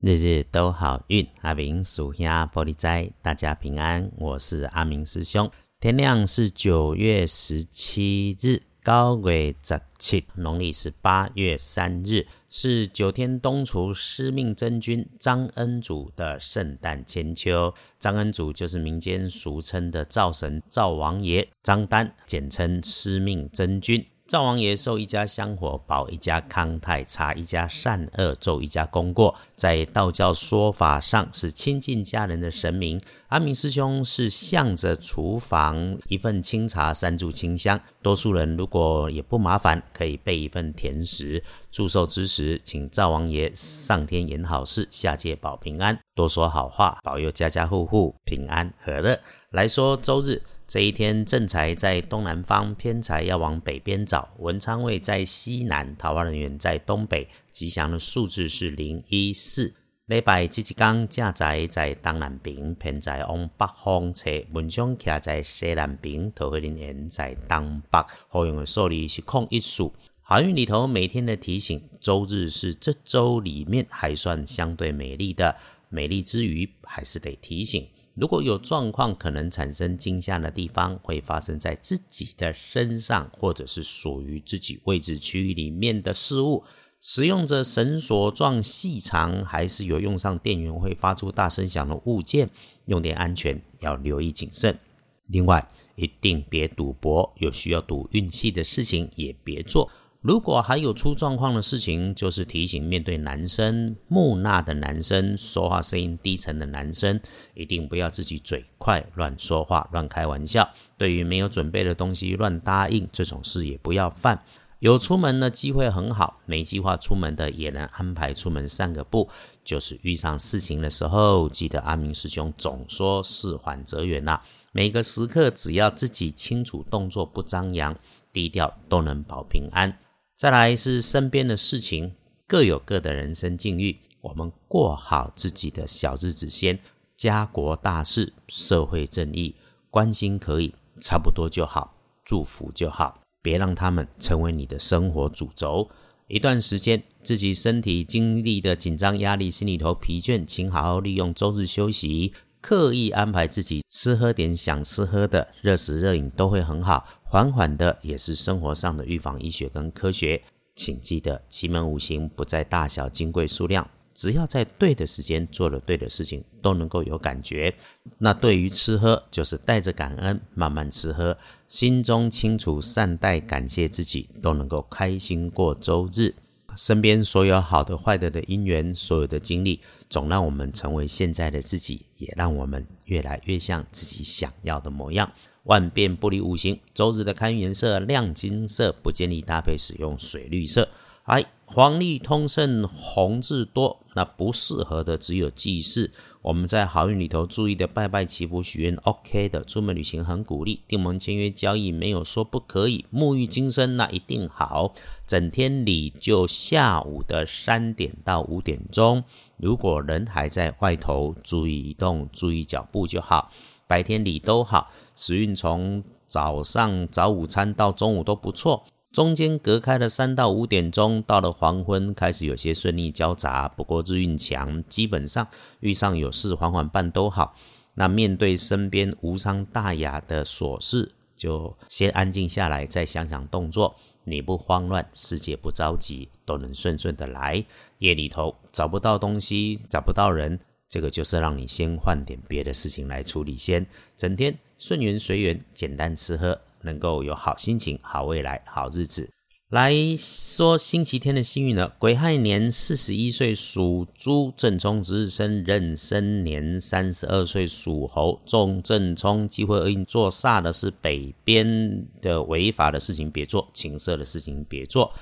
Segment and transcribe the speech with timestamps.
[0.00, 4.10] 日日都好运，阿明属下玻璃斋，大家平安。
[4.18, 5.50] 我是阿明师兄。
[5.80, 17.72] 天亮是九月十七日，高月十七，农历是八月三日，是九天东厨司命真君张恩祖的圣诞千秋。
[17.98, 24.06] 张恩祖就是民间俗称的灶神灶王爷张丹，简称司命真君。
[24.26, 29.32] 灶王爷受一家香火，保一家康泰，查一家善恶，奏一家功过。
[29.54, 33.00] 在道教说法上，是亲近家人的神明。
[33.28, 37.80] 阿明师兄是向着厨房一份清茶，三炷清香。
[38.02, 41.40] 多数人如果也不麻烦，可以备一份甜食。
[41.70, 49.20] 祝寿之时，请灶王爷上天言好事，下界保平安，多说好话，保佑家家户户平安和乐。
[49.50, 50.42] 来说周日。
[50.66, 54.28] 这一天，正财在东南方，偏财要往北边找。
[54.38, 57.28] 文昌位在西南，桃花人员在东北。
[57.52, 59.72] 吉祥的数字是零一四。
[60.06, 64.28] 礼拜吉吉刚，正财在东南边，偏财往北方车。
[64.52, 68.04] 文昌徛在西南边，桃花人员在东北。
[68.26, 69.94] 好用的数字是空一数。
[70.20, 75.54] 好运里头每天的提醒，周日是这周里面还算相对美丽的。
[75.88, 77.86] 美丽之余，还是得提醒。
[78.16, 86.64] 如果有状况可能产生惊吓的地方，会发生在自己的身上，或者是属于自己位置区域里面的事物。
[86.98, 92.48] 使用着绳索状细长，还是有用上电源会发出大声响的物件，
[92.86, 94.78] 用电安全要留意谨慎。
[95.26, 99.90] 另外，一定别赌博，有需要赌运气的事情也别做。
[100.26, 107.20] 如果还有出状况的事情，就是提醒面对男生木讷的男生，说话声音低沉的男生，
[107.54, 110.68] 一定不要自己嘴快乱说话、乱开玩笑。
[110.98, 114.42] 对于没有准备的东西乱答应，这种事也不要犯。
[114.80, 119.28] 有出门的机会很好，没计划出门的也能安排出门散个步。
[119.62, 124.40] 就是遇上事情的时候，记得阿明师兄总说事缓则圆呐。
[124.72, 127.96] 每个时刻只要自己清楚，动作不张扬，
[128.32, 129.96] 低调，都能保平安。
[130.36, 132.12] 再来是身边的事情，
[132.46, 136.78] 各有各的人生境遇，我们过好自己的小日子先。
[137.16, 139.54] 家国大事、社会正义，
[139.88, 145.88] 关心可以，差不多就好，祝福就好，别让他们成为你的生活主轴。
[146.28, 157.15] 一段时间自己身体经历的紧张压力，心里头疲倦，请好好利用周日休息，刻意安排自己吃喝点想吃喝的，热食热饮都会很好。
[157.28, 160.40] 缓缓的也是生活上的预防医学跟科学，
[160.76, 167.74] 请记得奇门五行不在大小金贵数量，只要在对的时间做了对的事情，都能够有感觉。
[168.16, 171.36] 那对于吃喝，就是带着感恩慢慢吃喝，
[171.66, 176.32] 心中清楚善待感谢自己，都能够开心过周日。
[176.76, 185.28] 身边所有好的坏的的因缘，所有的经历，总让我们成为现在的自己，也让我们越来越像自己想要的模样。
[185.66, 190.88] 万变不离五行，周日的看运颜色亮金色，不建议搭配使用水绿色。
[191.24, 196.12] 哎，黄历通胜红字多，那不适合的只有祭祀。
[196.40, 199.64] 我们在好运里头注意的拜拜祈福许愿，OK 的。
[199.64, 203.04] 出门旅行很鼓励，订门签约交易没有说不可以。
[203.12, 204.94] 沐浴金身那一定好。
[205.26, 209.24] 整天里就下午的三点到五点钟，
[209.56, 213.50] 如果人还在外头，注意移动，注意脚步就好。
[213.86, 223.68] 白天里都好，时运从早上早午餐到中午都不错，中间隔开了三到五点钟，到了黄昏开始有些顺利交杂。
[223.68, 225.46] 不过日运强，基本上
[225.80, 227.54] 遇上有事缓缓办都好。
[227.94, 233.94] 那面对身边无伤大雅的琐事，就先安静下来，再想想动作。
[234.24, 237.64] 你不慌乱，世界不着急，都能顺顺的来。
[237.98, 240.58] 夜里头找不到东西，找不到人。
[240.88, 243.86] 这个就是让你先换点别的事情来处理，先
[244.16, 249.28] 整天顺缘随缘，简单吃喝，能够有好心情、好未来、好日子。
[249.70, 265.12] 来说星期天的幸运呢，癸亥年四十一岁属猪，正冲值日生壬申年三十二岁属猴，重正冲，机会而运做煞的是北边的违法的事情别做，情色的事情别做。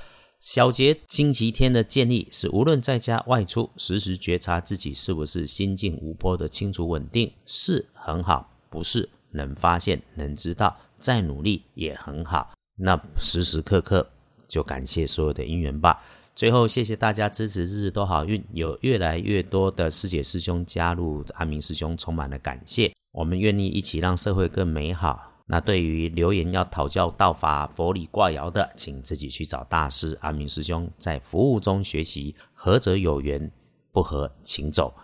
[0.44, 12.52] 小杰星期天的建议是，无论在家外出，时时觉察自己是不是心境无波的清楚稳定，是很好；不是能发现、能知道，再努力也很好。
[12.76, 14.06] 那时时刻刻
[14.46, 16.05] 就感谢所有的因缘吧。
[16.37, 18.44] 最后，谢谢大家支持，日日都好运。
[18.52, 22.93] 有越来越多的师姐师兄加入阿明师兄，充满了感谢。
[23.12, 25.33] 我们愿意一起让社会更美好。
[25.46, 33.52] 那对于留言要讨教道法佛理挂爻的，请自己去找大师阿明师兄，在服务中学习，合则有缘，
[33.93, 34.94] 不合，请走。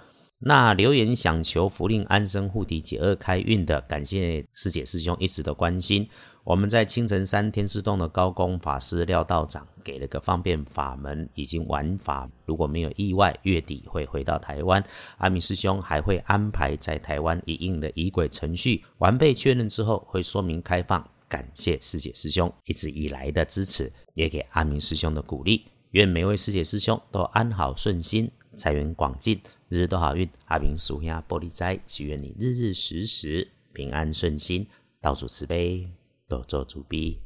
[0.43, 6.09] 那留言想求福令安生护体解厄开运的，感谢师姐师兄一直的关心。
[6.45, 12.27] 我们在青城山天师洞的高公法师廖道长给了个方便法门，已经完法。
[12.47, 14.83] 如果没有意外，月底会回到台湾。
[15.19, 21.07] 阿明师兄还会安排在台湾一应的仪轨程序完备确认之后，会说明开放。
[21.29, 25.67] 感谢师姐师兄一直以来的支持，也给阿明师兄的鼓励。
[25.91, 29.39] 愿每位师姐师兄都安好顺心，财源广进。
[29.71, 34.67] 日日都好运，阿明属下玻璃斋，祈愿你日日时时平安顺心，
[35.01, 35.89] 道主慈悲，
[36.29, 37.21] 多做主逼。